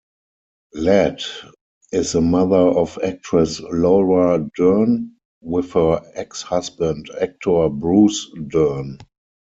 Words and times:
Ladd 0.73 1.21
is 1.91 2.13
the 2.13 2.21
mother 2.21 2.55
of 2.75 2.97
actress 3.03 3.59
Laura 3.59 4.49
Dern, 4.57 5.15
with 5.41 5.73
her 5.73 6.01
ex-husband, 6.15 7.11
actor 7.21 7.69
Bruce 7.69 8.27
Dern. 8.47 8.97